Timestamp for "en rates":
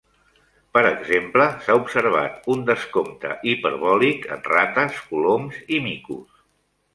4.37-4.99